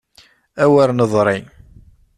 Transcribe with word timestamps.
D 0.61 0.63
wer 0.73 0.89
neḍri! 0.93 1.37